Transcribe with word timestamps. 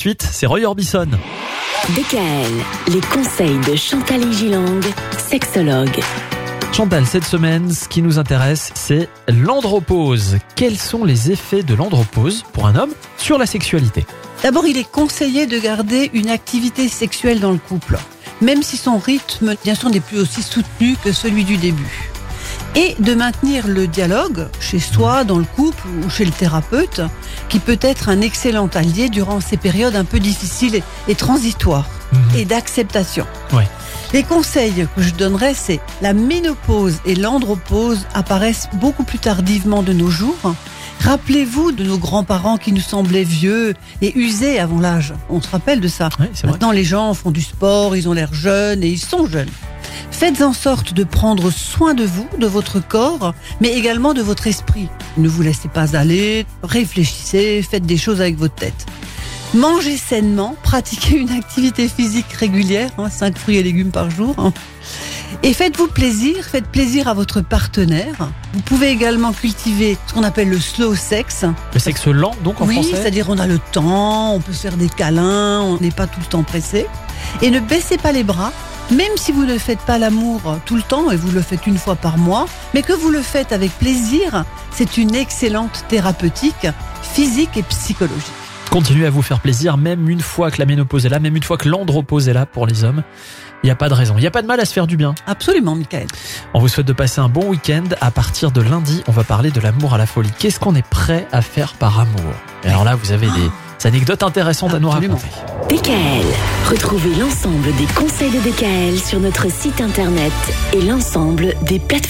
Suite, 0.00 0.22
c'est 0.30 0.46
Roy 0.46 0.62
Orbison. 0.62 1.08
DKL, 1.88 2.52
les 2.92 3.00
conseils 3.00 3.58
de 3.68 3.74
Chantal 3.74 4.32
Gilang, 4.32 4.80
sexologue. 5.18 5.98
Chantal, 6.72 7.04
cette 7.04 7.24
semaine, 7.24 7.72
ce 7.72 7.88
qui 7.88 8.00
nous 8.00 8.20
intéresse, 8.20 8.70
c'est 8.76 9.08
l'andropause. 9.26 10.38
Quels 10.54 10.78
sont 10.78 11.04
les 11.04 11.32
effets 11.32 11.64
de 11.64 11.74
l'andropause 11.74 12.44
pour 12.52 12.68
un 12.68 12.76
homme 12.76 12.92
sur 13.16 13.38
la 13.38 13.46
sexualité? 13.46 14.06
D'abord, 14.44 14.68
il 14.68 14.76
est 14.76 14.88
conseillé 14.88 15.48
de 15.48 15.58
garder 15.58 16.12
une 16.14 16.30
activité 16.30 16.86
sexuelle 16.86 17.40
dans 17.40 17.50
le 17.50 17.58
couple, 17.58 17.98
même 18.40 18.62
si 18.62 18.76
son 18.76 18.98
rythme, 18.98 19.56
bien 19.64 19.74
sûr, 19.74 19.90
n'est 19.90 19.98
plus 19.98 20.20
aussi 20.20 20.44
soutenu 20.44 20.94
que 21.02 21.10
celui 21.10 21.42
du 21.42 21.56
début. 21.56 22.07
Et 22.80 22.94
de 23.00 23.12
maintenir 23.12 23.66
le 23.66 23.88
dialogue 23.88 24.46
chez 24.60 24.78
soi, 24.78 25.24
dans 25.24 25.38
le 25.38 25.44
couple 25.56 25.82
ou 26.04 26.08
chez 26.08 26.24
le 26.24 26.30
thérapeute, 26.30 27.00
qui 27.48 27.58
peut 27.58 27.78
être 27.80 28.08
un 28.08 28.20
excellent 28.20 28.68
allié 28.72 29.08
durant 29.08 29.40
ces 29.40 29.56
périodes 29.56 29.96
un 29.96 30.04
peu 30.04 30.20
difficiles 30.20 30.80
et, 31.08 31.14
transitoires, 31.16 31.88
Mhm. 32.12 32.20
et 32.38 32.44
d'acceptation. 32.44 33.26
Ouais. 33.52 33.66
Les 34.12 34.22
conseils 34.22 34.86
que 34.94 35.02
je 35.02 35.12
donnerais, 35.12 35.54
c'est 35.54 35.80
la 36.02 36.12
ménopause 36.12 36.98
et 37.04 37.16
l'andropause 37.16 38.06
apparaissent 38.14 38.68
beaucoup 38.74 39.02
plus 39.02 39.18
tardivement 39.18 39.82
de 39.82 39.92
nos 39.92 40.08
jours. 40.08 40.54
Rappelez-vous 41.00 41.72
de 41.72 41.82
nos 41.82 41.98
grands-parents 41.98 42.58
qui 42.58 42.72
nous 42.72 42.80
semblaient 42.80 43.24
vieux 43.24 43.74
et 44.02 44.16
usés 44.16 44.58
avant 44.60 44.78
l'âge. 44.80 45.14
On 45.28 45.40
se 45.42 45.48
rappelle 45.48 45.80
de 45.80 45.88
ça. 45.88 46.10
Vrai. 46.16 46.30
Maintenant, 46.44 46.70
les 46.70 46.84
gens 46.84 47.12
font 47.12 47.30
du 47.32 47.42
sport, 47.42 47.96
ils 47.96 48.08
ont 48.08 48.12
l'air 48.12 48.32
jeunes 48.32 48.82
et 48.84 48.88
ils 48.88 48.98
sont 48.98 49.26
jeunes. 49.26 49.50
Faites 50.18 50.42
en 50.42 50.52
sorte 50.52 50.94
de 50.94 51.04
prendre 51.04 51.48
soin 51.52 51.94
de 51.94 52.04
vous, 52.04 52.26
de 52.40 52.48
votre 52.48 52.80
corps, 52.80 53.34
mais 53.60 53.68
également 53.74 54.14
de 54.14 54.20
votre 54.20 54.48
esprit. 54.48 54.88
Ne 55.16 55.28
vous 55.28 55.42
laissez 55.42 55.68
pas 55.68 55.96
aller, 55.96 56.44
réfléchissez, 56.64 57.62
faites 57.62 57.86
des 57.86 57.96
choses 57.96 58.20
avec 58.20 58.36
votre 58.36 58.56
tête. 58.56 58.84
Mangez 59.54 59.96
sainement, 59.96 60.56
pratiquez 60.64 61.18
une 61.18 61.30
activité 61.30 61.86
physique 61.88 62.32
régulière, 62.32 62.90
5 63.08 63.38
fruits 63.38 63.58
et 63.58 63.62
légumes 63.62 63.92
par 63.92 64.10
jour. 64.10 64.34
hein. 64.38 64.52
Et 65.44 65.52
faites-vous 65.52 65.86
plaisir, 65.86 66.44
faites 66.44 66.66
plaisir 66.66 67.06
à 67.06 67.14
votre 67.14 67.40
partenaire. 67.40 68.28
Vous 68.54 68.60
pouvez 68.62 68.88
également 68.88 69.32
cultiver 69.32 69.96
ce 70.08 70.14
qu'on 70.14 70.24
appelle 70.24 70.48
le 70.48 70.58
slow 70.58 70.96
sex. 70.96 71.44
Le 71.74 71.78
sexe 71.78 72.08
lent, 72.08 72.34
donc 72.42 72.60
en 72.60 72.66
oui, 72.66 72.74
français 72.74 72.96
c'est-à-dire 72.96 73.26
on 73.28 73.38
a 73.38 73.46
le 73.46 73.60
temps, 73.70 74.34
on 74.34 74.40
peut 74.40 74.52
se 74.52 74.62
faire 74.62 74.76
des 74.76 74.88
câlins, 74.88 75.60
on 75.60 75.78
n'est 75.78 75.92
pas 75.92 76.08
tout 76.08 76.18
le 76.18 76.26
temps 76.26 76.42
pressé. 76.42 76.86
Et 77.40 77.52
ne 77.52 77.60
baissez 77.60 77.98
pas 77.98 78.10
les 78.10 78.24
bras, 78.24 78.52
même 78.90 79.16
si 79.16 79.32
vous 79.32 79.44
ne 79.44 79.58
faites 79.58 79.80
pas 79.80 79.98
l'amour 79.98 80.58
tout 80.64 80.76
le 80.76 80.82
temps 80.82 81.10
et 81.10 81.16
vous 81.16 81.30
le 81.30 81.42
faites 81.42 81.66
une 81.66 81.78
fois 81.78 81.96
par 81.96 82.18
mois, 82.18 82.46
mais 82.74 82.82
que 82.82 82.92
vous 82.92 83.10
le 83.10 83.22
faites 83.22 83.52
avec 83.52 83.70
plaisir, 83.78 84.44
c'est 84.70 84.96
une 84.96 85.14
excellente 85.14 85.84
thérapeutique 85.88 86.66
physique 87.02 87.56
et 87.56 87.62
psychologique. 87.62 88.32
Continuez 88.70 89.06
à 89.06 89.10
vous 89.10 89.22
faire 89.22 89.40
plaisir, 89.40 89.78
même 89.78 90.08
une 90.08 90.20
fois 90.20 90.50
que 90.50 90.58
la 90.58 90.66
ménopause 90.66 91.06
est 91.06 91.08
là, 91.08 91.20
même 91.20 91.36
une 91.36 91.42
fois 91.42 91.56
que 91.56 91.68
l'andropause 91.68 92.28
est 92.28 92.34
là 92.34 92.44
pour 92.44 92.66
les 92.66 92.84
hommes. 92.84 93.02
Il 93.62 93.66
n'y 93.66 93.70
a 93.70 93.76
pas 93.76 93.88
de 93.88 93.94
raison, 93.94 94.14
il 94.16 94.20
n'y 94.20 94.26
a 94.26 94.30
pas 94.30 94.42
de 94.42 94.46
mal 94.46 94.60
à 94.60 94.64
se 94.64 94.72
faire 94.72 94.86
du 94.86 94.96
bien. 94.96 95.14
Absolument, 95.26 95.74
Michael. 95.74 96.06
On 96.54 96.60
vous 96.60 96.68
souhaite 96.68 96.86
de 96.86 96.92
passer 96.92 97.20
un 97.20 97.28
bon 97.28 97.48
week-end. 97.48 97.84
À 98.00 98.10
partir 98.10 98.52
de 98.52 98.60
lundi, 98.60 99.02
on 99.08 99.12
va 99.12 99.24
parler 99.24 99.50
de 99.50 99.60
l'amour 99.60 99.94
à 99.94 99.98
la 99.98 100.06
folie. 100.06 100.30
Qu'est-ce 100.38 100.60
qu'on 100.60 100.74
est 100.74 100.86
prêt 100.86 101.26
à 101.32 101.42
faire 101.42 101.72
par 101.72 101.98
amour? 101.98 102.32
Et 102.62 102.68
alors 102.68 102.84
là, 102.84 102.94
vous 102.94 103.10
avez 103.10 103.26
des 103.26 103.86
anecdotes 103.86 104.22
intéressantes 104.22 104.74
à 104.74 104.78
nous 104.78 104.90
raconter. 104.90 105.26
DKL, 105.68 106.24
retrouvez 106.70 107.14
l'ensemble 107.20 107.74
des 107.76 107.84
conseils 107.94 108.30
de 108.30 108.38
DKL 108.38 108.98
sur 108.98 109.20
notre 109.20 109.50
site 109.50 109.82
internet 109.82 110.32
et 110.72 110.80
l'ensemble 110.80 111.54
des 111.60 111.78
plateformes 111.78 112.08